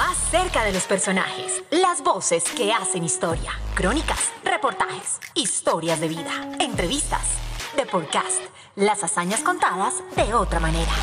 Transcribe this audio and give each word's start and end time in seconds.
más 0.00 0.16
cerca 0.30 0.64
de 0.64 0.72
los 0.72 0.84
personajes, 0.84 1.62
las 1.70 2.02
voces 2.02 2.44
que 2.56 2.72
hacen 2.72 3.04
historia, 3.04 3.52
crónicas, 3.74 4.32
reportajes, 4.42 5.20
historias 5.34 6.00
de 6.00 6.08
vida, 6.08 6.56
entrevistas, 6.58 7.36
de 7.76 7.84
podcast, 7.84 8.40
las 8.76 9.04
hazañas 9.04 9.42
contadas 9.42 10.02
de 10.16 10.32
otra 10.32 10.58
manera. 10.58 10.94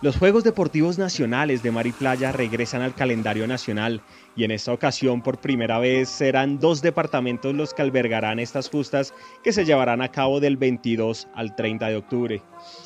Los 0.00 0.16
Juegos 0.16 0.44
Deportivos 0.44 0.96
Nacionales 0.96 1.64
de 1.64 1.72
Mar 1.72 1.88
y 1.88 1.90
Playa 1.90 2.30
regresan 2.30 2.82
al 2.82 2.94
calendario 2.94 3.48
nacional 3.48 4.00
y 4.36 4.44
en 4.44 4.52
esta 4.52 4.72
ocasión 4.72 5.22
por 5.22 5.40
primera 5.40 5.80
vez 5.80 6.08
serán 6.08 6.60
dos 6.60 6.82
departamentos 6.82 7.52
los 7.52 7.74
que 7.74 7.82
albergarán 7.82 8.38
estas 8.38 8.70
justas 8.70 9.12
que 9.42 9.52
se 9.52 9.64
llevarán 9.64 10.00
a 10.00 10.12
cabo 10.12 10.38
del 10.38 10.56
22 10.56 11.26
al 11.34 11.56
30 11.56 11.88
de 11.88 11.96
octubre. 11.96 12.42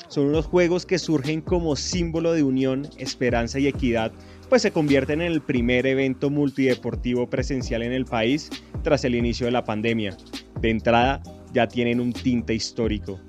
Son 0.07 0.25
unos 0.25 0.47
juegos 0.47 0.87
que 0.87 0.97
surgen 0.97 1.41
como 1.41 1.75
símbolo 1.75 2.33
de 2.33 2.41
unión, 2.41 2.89
esperanza 2.97 3.59
y 3.59 3.67
equidad, 3.67 4.11
pues 4.49 4.63
se 4.63 4.71
convierten 4.71 5.21
en 5.21 5.31
el 5.33 5.41
primer 5.41 5.85
evento 5.85 6.31
multideportivo 6.31 7.29
presencial 7.29 7.83
en 7.83 7.93
el 7.93 8.05
país 8.05 8.49
tras 8.81 9.05
el 9.05 9.13
inicio 9.13 9.45
de 9.45 9.51
la 9.51 9.63
pandemia. 9.63 10.17
De 10.59 10.71
entrada 10.71 11.21
ya 11.53 11.67
tienen 11.67 11.99
un 11.99 12.11
tinte 12.11 12.55
histórico. 12.55 13.19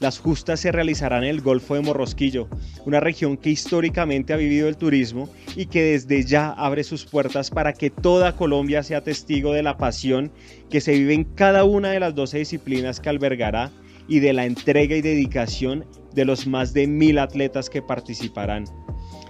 Las 0.00 0.20
justas 0.20 0.60
se 0.60 0.70
realizarán 0.70 1.24
en 1.24 1.30
el 1.30 1.40
Golfo 1.40 1.74
de 1.74 1.80
Morrosquillo, 1.80 2.48
una 2.86 3.00
región 3.00 3.36
que 3.36 3.50
históricamente 3.50 4.32
ha 4.32 4.36
vivido 4.36 4.68
el 4.68 4.76
turismo 4.76 5.28
y 5.56 5.66
que 5.66 5.82
desde 5.82 6.22
ya 6.24 6.50
abre 6.50 6.84
sus 6.84 7.04
puertas 7.04 7.50
para 7.50 7.72
que 7.72 7.90
toda 7.90 8.36
Colombia 8.36 8.84
sea 8.84 9.02
testigo 9.02 9.52
de 9.52 9.64
la 9.64 9.76
pasión 9.76 10.30
que 10.70 10.80
se 10.80 10.92
vive 10.92 11.14
en 11.14 11.24
cada 11.24 11.64
una 11.64 11.90
de 11.90 11.98
las 11.98 12.14
12 12.14 12.38
disciplinas 12.38 13.00
que 13.00 13.08
albergará 13.08 13.72
y 14.06 14.20
de 14.20 14.32
la 14.32 14.46
entrega 14.46 14.94
y 14.94 15.02
dedicación 15.02 15.84
de 16.14 16.24
los 16.24 16.46
más 16.46 16.72
de 16.72 16.86
mil 16.86 17.18
atletas 17.18 17.68
que 17.68 17.82
participarán. 17.82 18.66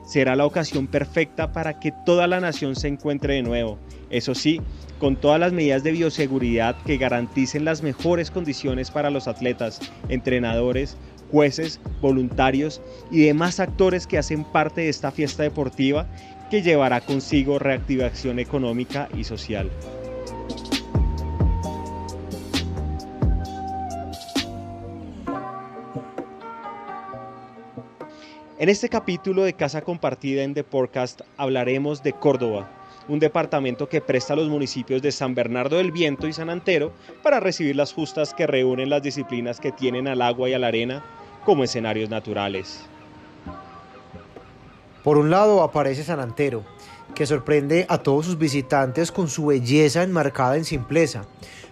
Será 0.08 0.36
la 0.36 0.46
ocasión 0.46 0.86
perfecta 0.86 1.52
para 1.52 1.80
que 1.80 1.92
toda 2.06 2.26
la 2.26 2.40
nación 2.40 2.76
se 2.76 2.88
encuentre 2.88 3.34
de 3.34 3.42
nuevo, 3.42 3.78
eso 4.08 4.34
sí, 4.34 4.58
con 4.98 5.16
todas 5.16 5.38
las 5.38 5.52
medidas 5.52 5.82
de 5.82 5.92
bioseguridad 5.92 6.76
que 6.86 6.96
garanticen 6.96 7.66
las 7.66 7.82
mejores 7.82 8.30
condiciones 8.30 8.90
para 8.90 9.10
los 9.10 9.28
atletas, 9.28 9.80
entrenadores, 10.08 10.96
jueces, 11.30 11.78
voluntarios 12.00 12.80
y 13.10 13.20
demás 13.24 13.60
actores 13.60 14.06
que 14.06 14.16
hacen 14.16 14.44
parte 14.44 14.80
de 14.80 14.88
esta 14.88 15.12
fiesta 15.12 15.42
deportiva 15.42 16.06
que 16.50 16.62
llevará 16.62 17.02
consigo 17.02 17.58
reactivación 17.58 18.38
económica 18.38 19.10
y 19.14 19.24
social. 19.24 19.70
En 28.60 28.68
este 28.68 28.88
capítulo 28.88 29.44
de 29.44 29.52
Casa 29.52 29.82
Compartida 29.82 30.42
en 30.42 30.52
The 30.52 30.64
Podcast 30.64 31.20
hablaremos 31.36 32.02
de 32.02 32.12
Córdoba, 32.12 32.68
un 33.06 33.20
departamento 33.20 33.88
que 33.88 34.00
presta 34.00 34.32
a 34.32 34.36
los 34.36 34.48
municipios 34.48 35.00
de 35.00 35.12
San 35.12 35.36
Bernardo 35.36 35.76
del 35.76 35.92
Viento 35.92 36.26
y 36.26 36.32
San 36.32 36.50
Antero 36.50 36.92
para 37.22 37.38
recibir 37.38 37.76
las 37.76 37.92
justas 37.92 38.34
que 38.34 38.48
reúnen 38.48 38.90
las 38.90 39.00
disciplinas 39.00 39.60
que 39.60 39.70
tienen 39.70 40.08
al 40.08 40.20
agua 40.22 40.48
y 40.48 40.54
a 40.54 40.58
la 40.58 40.66
arena 40.66 41.04
como 41.44 41.62
escenarios 41.62 42.10
naturales. 42.10 42.84
Por 45.04 45.18
un 45.18 45.30
lado 45.30 45.62
aparece 45.62 46.02
San 46.02 46.18
Antero, 46.18 46.64
que 47.14 47.26
sorprende 47.26 47.86
a 47.88 47.98
todos 47.98 48.26
sus 48.26 48.38
visitantes 48.38 49.12
con 49.12 49.28
su 49.28 49.46
belleza 49.46 50.02
enmarcada 50.02 50.56
en 50.56 50.64
simpleza, 50.64 51.26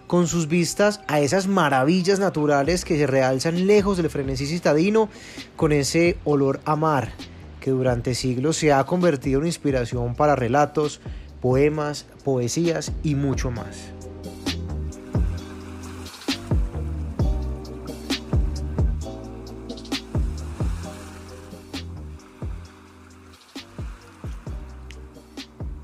con 0.07 0.27
sus 0.27 0.47
vistas 0.47 1.01
a 1.07 1.19
esas 1.19 1.47
maravillas 1.47 2.19
naturales 2.19 2.85
que 2.85 2.97
se 2.97 3.07
realzan 3.07 3.67
lejos 3.67 3.97
del 3.97 4.09
frenesí 4.09 4.47
citadino, 4.47 5.09
con 5.55 5.71
ese 5.71 6.17
olor 6.23 6.61
a 6.65 6.75
mar 6.75 7.11
que 7.59 7.71
durante 7.71 8.15
siglos 8.15 8.55
se 8.55 8.71
ha 8.71 8.85
convertido 8.85 9.41
en 9.41 9.47
inspiración 9.47 10.15
para 10.15 10.37
relatos, 10.37 11.01
poemas, 11.41 12.05
poesías 12.23 12.93
y 13.03 13.15
mucho 13.15 13.51
más. 13.51 13.96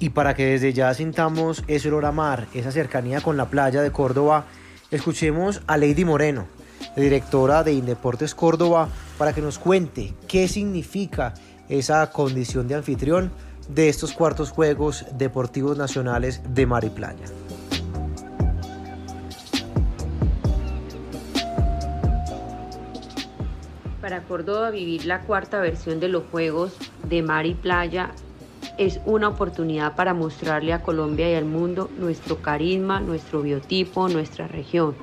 Y 0.04 0.10
para 0.10 0.34
que 0.34 0.48
desde 0.48 0.74
ya 0.74 0.94
sintamos 0.94 1.64
ese 1.68 1.88
olor 1.88 2.04
a 2.04 2.12
mar, 2.12 2.48
esa 2.54 2.74
cercanía 2.74 3.22
con 3.22 3.38
la 3.38 3.46
playa 3.46 3.82
de 3.82 3.94
Córdoba, 3.94 4.48
escuchemos 4.92 5.62
a 5.66 5.78
Lady 5.78 6.04
Moreno, 6.04 6.46
directora 6.98 7.64
de 7.64 7.72
Indeportes 7.72 8.36
Córdoba, 8.36 8.90
para 9.18 9.32
que 9.32 9.40
nos 9.40 9.60
cuente 9.60 10.14
qué 10.28 10.50
significa 10.50 11.36
esa 11.70 12.12
condición 12.12 12.68
de 12.68 12.76
anfitrión 12.76 13.32
de 13.70 13.88
estos 13.88 14.12
cuartos 14.12 14.52
Juegos 14.52 15.06
Deportivos 15.14 15.78
Nacionales 15.78 16.42
de 16.50 16.66
Mar 16.66 16.84
y 16.84 16.90
Playa. 16.90 17.24
Para 24.02 24.24
Córdoba 24.24 24.70
vivir 24.70 25.06
la 25.06 25.22
cuarta 25.22 25.62
versión 25.62 26.02
de 26.02 26.10
los 26.10 26.24
Juegos 26.30 26.74
de 27.08 27.22
Mar 27.24 27.46
y 27.46 27.54
Playa 27.54 28.12
es 28.78 29.00
una 29.06 29.28
oportunidad 29.28 29.96
para 29.96 30.14
mostrarle 30.14 30.74
a 30.74 30.82
Colombia 30.82 31.30
y 31.32 31.36
al 31.36 31.46
mundo 31.46 31.90
nuestro 31.98 32.38
carisma, 32.38 33.00
nuestro 33.00 33.42
biotipo, 33.42 34.10
nuestra 34.10 34.48
región. 34.48 34.96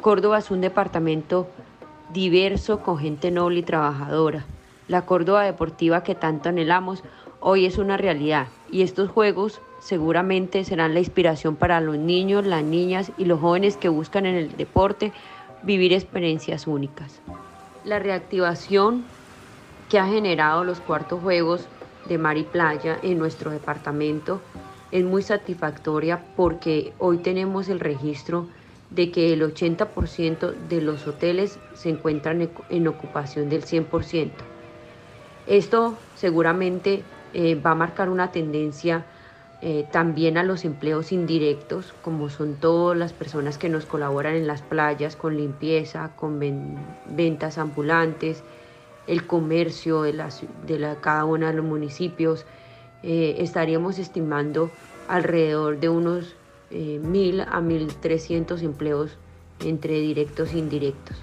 Córdoba 0.00 0.38
es 0.38 0.50
un 0.50 0.60
departamento 0.60 1.46
diverso 2.12 2.80
con 2.80 2.98
gente 2.98 3.30
noble 3.30 3.60
y 3.60 3.62
trabajadora. 3.62 4.44
La 4.88 5.06
Córdoba 5.06 5.44
deportiva 5.44 6.02
que 6.02 6.14
tanto 6.14 6.48
anhelamos 6.48 7.04
hoy 7.40 7.66
es 7.66 7.78
una 7.78 7.96
realidad 7.96 8.48
y 8.70 8.82
estos 8.82 9.10
Juegos 9.10 9.60
seguramente 9.80 10.64
serán 10.64 10.94
la 10.94 11.00
inspiración 11.00 11.56
para 11.56 11.80
los 11.80 11.96
niños, 11.98 12.46
las 12.46 12.64
niñas 12.64 13.12
y 13.16 13.24
los 13.24 13.40
jóvenes 13.40 13.76
que 13.76 13.88
buscan 13.88 14.26
en 14.26 14.34
el 14.34 14.56
deporte 14.56 15.12
vivir 15.62 15.92
experiencias 15.92 16.66
únicas. 16.66 17.20
La 17.84 17.98
reactivación 17.98 19.04
que 19.88 19.98
ha 19.98 20.06
generado 20.06 20.64
los 20.64 20.80
cuartos 20.80 21.20
Juegos 21.20 21.68
de 22.08 22.18
mar 22.18 22.36
y 22.36 22.44
playa 22.44 22.98
en 23.02 23.18
nuestro 23.18 23.50
departamento 23.50 24.40
es 24.90 25.04
muy 25.04 25.22
satisfactoria 25.22 26.22
porque 26.36 26.92
hoy 26.98 27.18
tenemos 27.18 27.68
el 27.68 27.80
registro 27.80 28.46
de 28.90 29.10
que 29.10 29.32
el 29.32 29.42
80% 29.42 30.54
de 30.68 30.82
los 30.82 31.06
hoteles 31.06 31.58
se 31.74 31.88
encuentran 31.88 32.50
en 32.68 32.88
ocupación 32.88 33.48
del 33.48 33.64
100%. 33.64 34.30
Esto 35.46 35.96
seguramente 36.14 37.02
eh, 37.32 37.54
va 37.54 37.70
a 37.70 37.74
marcar 37.74 38.10
una 38.10 38.30
tendencia 38.30 39.06
eh, 39.62 39.86
también 39.90 40.36
a 40.36 40.42
los 40.42 40.64
empleos 40.64 41.12
indirectos, 41.12 41.94
como 42.02 42.28
son 42.28 42.56
todas 42.56 42.98
las 42.98 43.12
personas 43.12 43.58
que 43.58 43.68
nos 43.68 43.86
colaboran 43.86 44.34
en 44.34 44.46
las 44.46 44.60
playas 44.60 45.16
con 45.16 45.36
limpieza, 45.36 46.10
con 46.16 46.40
ventas 47.06 47.58
ambulantes, 47.58 48.42
el 49.06 49.26
comercio 49.26 50.02
de, 50.02 50.12
de 50.66 50.96
cada 51.00 51.24
uno 51.24 51.46
de 51.46 51.52
los 51.52 51.64
municipios, 51.64 52.46
eh, 53.02 53.36
estaríamos 53.38 53.98
estimando 53.98 54.70
alrededor 55.08 55.80
de 55.80 55.88
unos 55.88 56.36
eh, 56.70 57.00
1.000 57.02 57.46
a 57.48 57.60
1.300 57.60 58.62
empleos 58.62 59.18
entre 59.60 60.00
directos 60.00 60.52
e 60.52 60.58
indirectos. 60.58 61.16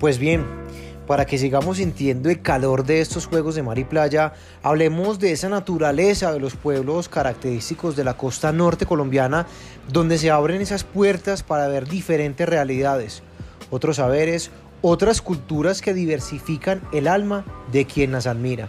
Pues 0.00 0.18
bien, 0.18 0.44
para 1.06 1.26
que 1.26 1.38
sigamos 1.38 1.76
sintiendo 1.76 2.30
el 2.30 2.40
calor 2.40 2.84
de 2.84 3.00
estos 3.00 3.26
juegos 3.26 3.54
de 3.54 3.62
mar 3.62 3.78
y 3.78 3.84
playa, 3.84 4.32
hablemos 4.62 5.18
de 5.18 5.32
esa 5.32 5.48
naturaleza 5.48 6.32
de 6.32 6.40
los 6.40 6.56
pueblos 6.56 7.08
característicos 7.08 7.96
de 7.96 8.04
la 8.04 8.16
costa 8.16 8.52
norte 8.52 8.86
colombiana, 8.86 9.46
donde 9.88 10.18
se 10.18 10.30
abren 10.30 10.60
esas 10.60 10.84
puertas 10.84 11.42
para 11.42 11.68
ver 11.68 11.88
diferentes 11.88 12.48
realidades, 12.48 13.22
otros 13.70 13.96
saberes, 13.96 14.50
otras 14.82 15.22
culturas 15.22 15.80
que 15.80 15.94
diversifican 15.94 16.82
el 16.92 17.08
alma 17.08 17.44
de 17.72 17.86
quien 17.86 18.12
las 18.12 18.26
admira. 18.26 18.68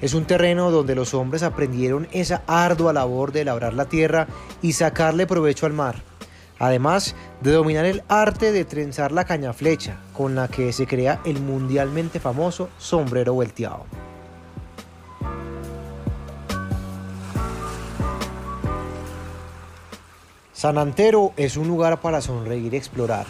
Es 0.00 0.12
un 0.12 0.24
terreno 0.24 0.70
donde 0.70 0.94
los 0.94 1.14
hombres 1.14 1.42
aprendieron 1.42 2.08
esa 2.12 2.42
ardua 2.46 2.92
labor 2.92 3.32
de 3.32 3.44
labrar 3.44 3.74
la 3.74 3.86
tierra 3.86 4.26
y 4.60 4.72
sacarle 4.72 5.26
provecho 5.26 5.66
al 5.66 5.72
mar 5.72 6.02
además 6.58 7.14
de 7.40 7.52
dominar 7.52 7.84
el 7.84 8.02
arte 8.08 8.52
de 8.52 8.64
trenzar 8.64 9.12
la 9.12 9.24
caña 9.24 9.52
flecha, 9.52 9.98
con 10.12 10.34
la 10.34 10.48
que 10.48 10.72
se 10.72 10.86
crea 10.86 11.20
el 11.24 11.40
mundialmente 11.40 12.20
famoso 12.20 12.68
sombrero 12.78 13.34
volteado. 13.34 13.84
San 20.52 20.78
Antero 20.78 21.34
es 21.36 21.58
un 21.58 21.68
lugar 21.68 22.00
para 22.00 22.22
sonreír 22.22 22.72
y 22.72 22.76
explorar, 22.78 23.26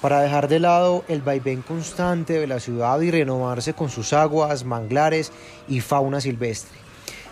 para 0.00 0.20
dejar 0.20 0.48
de 0.48 0.58
lado 0.58 1.04
el 1.06 1.22
vaivén 1.22 1.62
constante 1.62 2.40
de 2.40 2.48
la 2.48 2.58
ciudad 2.58 3.00
y 3.02 3.10
renovarse 3.12 3.72
con 3.72 3.88
sus 3.88 4.12
aguas, 4.12 4.64
manglares 4.64 5.30
y 5.68 5.78
fauna 5.78 6.20
silvestre. 6.20 6.76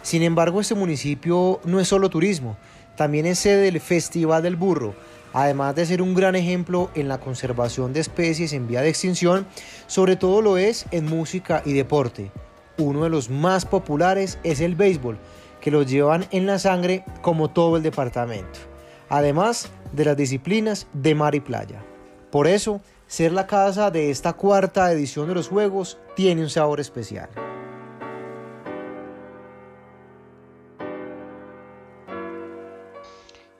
Sin 0.03 0.23
embargo, 0.23 0.61
este 0.61 0.77
municipio 0.77 1.61
no 1.65 1.81
es 1.81 1.89
solo 1.89 2.11
turismo, 2.11 2.57
también 2.97 3.27
es 3.27 3.41
sede 3.41 3.63
del 3.63 3.81
Festival 3.81 4.43
del 4.45 4.55
Burro, 4.55 4.95
Además 5.32 5.75
de 5.75 5.87
ser 5.87 6.03
un 6.03 6.15
gran 6.15 6.35
ejemplo 6.35 6.91
en 6.94 7.09
la 7.09 7.21
conservación 7.21 7.93
de 7.93 8.00
especies 8.00 8.53
en 8.53 8.67
vía 8.67 8.82
de 8.82 8.88
extinción, 8.88 9.47
sobre 9.87 10.17
todo 10.17 10.43
lo 10.43 10.59
es 10.59 10.87
en 10.91 11.06
música 11.06 11.62
y 11.65 11.73
deporte. 11.73 12.32
Uno 12.79 13.05
de 13.05 13.11
los 13.11 13.31
más 13.31 13.65
populares 13.65 14.38
es 14.43 14.61
el 14.61 14.75
béisbol, 14.75 15.19
que 15.61 15.71
lo 15.71 15.82
llevan 15.82 16.27
en 16.31 16.47
la 16.47 16.59
sangre 16.59 17.05
como 17.21 17.50
todo 17.50 17.77
el 17.77 17.82
departamento, 17.82 18.59
además 19.09 19.69
de 19.93 20.05
las 20.05 20.17
disciplinas 20.17 20.87
de 20.93 21.15
mar 21.15 21.35
y 21.35 21.41
playa. 21.41 21.85
Por 22.31 22.47
eso, 22.47 22.81
ser 23.06 23.32
la 23.32 23.47
casa 23.47 23.91
de 23.91 24.11
esta 24.11 24.32
cuarta 24.32 24.91
edición 24.93 25.29
de 25.29 25.35
los 25.35 25.49
Juegos 25.49 25.99
tiene 26.17 26.43
un 26.43 26.50
sabor 26.50 26.81
especial. 26.81 27.29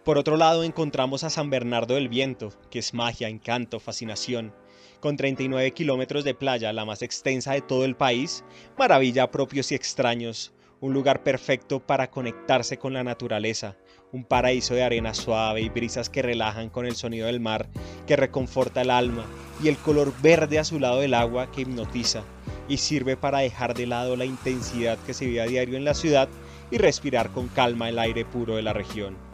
Por 0.05 0.17
otro 0.17 0.39
lado 0.39 0.65
encontramos 0.65 1.25
a 1.25 1.31
San 1.31 1.51
Bernardo 1.51 1.95
del 1.95 2.09
Viento, 2.09 2.55
que 2.71 2.79
es 2.79 2.95
magia, 2.95 3.29
encanto, 3.29 3.81
fascinación. 3.81 4.55
Con 4.99 5.19
39 5.19 5.73
kilómetros 5.73 6.25
de 6.25 6.35
playa, 6.35 6.73
la 6.73 6.87
más 6.87 7.03
extensa 7.03 7.53
de 7.53 7.61
todo 7.61 7.85
el 7.85 7.97
país, 7.97 8.43
maravilla 8.79 9.31
propios 9.31 9.71
y 9.73 9.75
extraños, 9.75 10.55
un 10.81 10.95
lugar 10.95 11.23
perfecto 11.23 11.81
para 11.81 12.11
conectarse 12.11 12.79
con 12.79 12.95
la 12.95 13.05
naturaleza, 13.05 13.77
un 14.11 14.25
paraíso 14.25 14.75
de 14.75 14.83
arena 14.83 15.13
suave 15.13 15.61
y 15.61 15.69
brisas 15.69 16.09
que 16.09 16.23
relajan 16.23 16.71
con 16.71 16.87
el 16.87 16.97
sonido 16.97 17.27
del 17.27 17.41
mar, 17.41 17.69
que 18.07 18.17
reconforta 18.17 18.81
el 18.81 18.91
alma, 18.91 19.27
y 19.63 19.69
el 19.69 19.77
color 19.77 20.15
verde 20.23 20.59
azulado 20.59 21.01
del 21.01 21.13
agua 21.13 21.53
que 21.53 21.61
hipnotiza 21.61 22.25
y 22.69 22.79
sirve 22.79 23.19
para 23.19 23.41
dejar 23.41 23.75
de 23.75 23.87
lado 23.87 24.17
la 24.17 24.25
intensidad 24.25 24.99
que 25.01 25.13
se 25.13 25.27
vive 25.27 25.43
a 25.43 25.47
diario 25.47 25.77
en 25.77 25.85
la 25.85 25.93
ciudad 25.93 26.31
y 26.71 26.79
respirar 26.79 27.31
con 27.33 27.49
calma 27.49 27.91
el 27.91 27.99
aire 27.99 28.25
puro 28.25 28.57
de 28.57 28.63
la 28.63 28.73
región. 28.73 29.30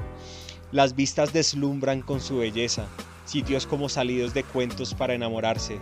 Las 0.77 0.95
vistas 0.95 1.33
deslumbran 1.33 2.03
con 2.03 2.21
su 2.21 2.37
belleza, 2.37 2.85
sitios 3.25 3.67
como 3.67 3.89
salidos 3.89 4.35
de 4.35 4.45
cuentos 4.45 4.93
para 4.93 5.15
enamorarse. 5.15 5.79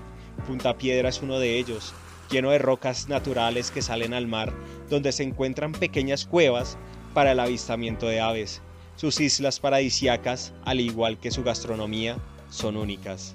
Punta 0.46 0.78
Piedra 0.78 1.08
es 1.08 1.20
uno 1.20 1.40
de 1.40 1.58
ellos, 1.58 1.92
lleno 2.30 2.52
de 2.52 2.58
rocas 2.58 3.08
naturales 3.08 3.72
que 3.72 3.82
salen 3.82 4.14
al 4.14 4.28
mar, 4.28 4.52
donde 4.88 5.10
se 5.10 5.24
encuentran 5.24 5.72
pequeñas 5.72 6.26
cuevas 6.26 6.78
para 7.12 7.32
el 7.32 7.40
avistamiento 7.40 8.06
de 8.06 8.20
aves. 8.20 8.62
Sus 8.94 9.18
islas 9.18 9.58
paradisiacas, 9.58 10.52
al 10.64 10.78
igual 10.78 11.18
que 11.18 11.32
su 11.32 11.42
gastronomía, 11.42 12.16
son 12.48 12.76
únicas. 12.76 13.34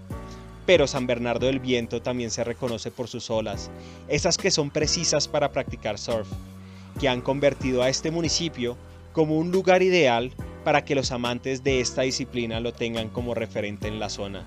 Pero 0.65 0.87
San 0.87 1.07
Bernardo 1.07 1.47
del 1.47 1.59
Viento 1.59 2.01
también 2.01 2.31
se 2.31 2.45
reconoce 2.45 2.89
por 2.89 3.09
sus 3.09 3.29
olas, 3.29 3.69
esas 4.07 4.37
que 4.37 4.49
son 4.49 4.69
precisas 4.69 5.27
para 5.27 5.51
practicar 5.51 5.97
surf, 5.97 6.29
que 7.01 7.09
han 7.09 7.19
convertido 7.19 7.83
a 7.83 7.89
este 7.89 8.11
municipio 8.11 8.77
como 9.11 9.35
un 9.37 9.51
lugar 9.51 9.83
ideal 9.83 10.31
para 10.63 10.85
que 10.85 10.95
los 10.95 11.11
amantes 11.11 11.63
de 11.63 11.79
esta 11.79 12.03
disciplina 12.03 12.59
lo 12.59 12.73
tengan 12.73 13.09
como 13.09 13.33
referente 13.33 13.87
en 13.87 13.99
la 13.99 14.09
zona. 14.09 14.43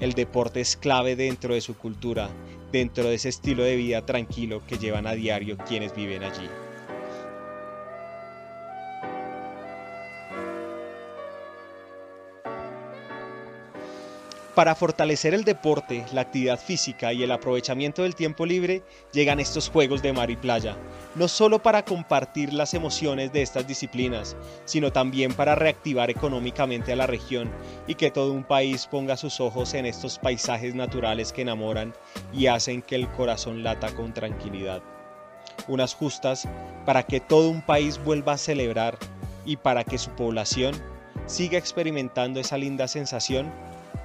El 0.00 0.14
deporte 0.14 0.60
es 0.60 0.76
clave 0.76 1.16
dentro 1.16 1.54
de 1.54 1.60
su 1.60 1.76
cultura, 1.76 2.30
dentro 2.72 3.04
de 3.04 3.14
ese 3.14 3.28
estilo 3.28 3.62
de 3.62 3.76
vida 3.76 4.06
tranquilo 4.06 4.62
que 4.66 4.78
llevan 4.78 5.06
a 5.06 5.12
diario 5.12 5.58
quienes 5.58 5.94
viven 5.94 6.22
allí. 6.22 6.48
Para 14.60 14.74
fortalecer 14.74 15.32
el 15.32 15.44
deporte, 15.44 16.04
la 16.12 16.20
actividad 16.20 16.60
física 16.60 17.14
y 17.14 17.22
el 17.22 17.32
aprovechamiento 17.32 18.02
del 18.02 18.14
tiempo 18.14 18.44
libre, 18.44 18.82
llegan 19.10 19.40
estos 19.40 19.70
Juegos 19.70 20.02
de 20.02 20.12
Mar 20.12 20.30
y 20.30 20.36
Playa, 20.36 20.76
no 21.14 21.28
solo 21.28 21.62
para 21.62 21.82
compartir 21.82 22.52
las 22.52 22.74
emociones 22.74 23.32
de 23.32 23.40
estas 23.40 23.66
disciplinas, 23.66 24.36
sino 24.66 24.92
también 24.92 25.32
para 25.32 25.54
reactivar 25.54 26.10
económicamente 26.10 26.92
a 26.92 26.96
la 26.96 27.06
región 27.06 27.50
y 27.86 27.94
que 27.94 28.10
todo 28.10 28.34
un 28.34 28.44
país 28.44 28.86
ponga 28.86 29.16
sus 29.16 29.40
ojos 29.40 29.72
en 29.72 29.86
estos 29.86 30.18
paisajes 30.18 30.74
naturales 30.74 31.32
que 31.32 31.40
enamoran 31.40 31.94
y 32.30 32.48
hacen 32.48 32.82
que 32.82 32.96
el 32.96 33.08
corazón 33.08 33.62
lata 33.62 33.94
con 33.94 34.12
tranquilidad. 34.12 34.82
Unas 35.68 35.94
justas 35.94 36.46
para 36.84 37.04
que 37.04 37.20
todo 37.20 37.48
un 37.48 37.62
país 37.62 37.98
vuelva 38.04 38.34
a 38.34 38.36
celebrar 38.36 38.98
y 39.46 39.56
para 39.56 39.84
que 39.84 39.96
su 39.96 40.10
población 40.10 40.74
siga 41.24 41.56
experimentando 41.56 42.40
esa 42.40 42.58
linda 42.58 42.88
sensación 42.88 43.50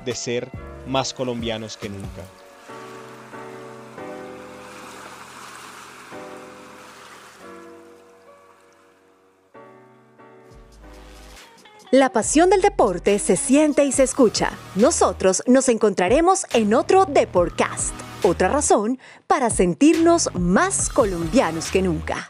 de 0.06 0.16
ser 0.16 0.50
más 0.88 1.13
colombianos 1.13 1.78
que 1.78 1.90
nunca. 1.90 2.24
La 11.92 12.12
pasión 12.12 12.50
del 12.50 12.62
deporte 12.62 13.19
se 13.19 13.38
siente 13.38 13.86
y 13.86 13.92
se 13.94 14.04
escucha. 14.04 14.52
Nosotros 14.75 15.42
nos 15.48 15.69
encontraremos 15.69 16.46
en 16.54 16.74
otro 16.74 17.06
Deportcast. 17.06 17.94
Otra 18.22 18.50
razón 18.50 19.00
para 19.28 19.50
sentirnos 19.50 20.30
más 20.34 20.90
colombianos 20.90 21.72
que 21.72 21.81
nunca. 21.81 22.30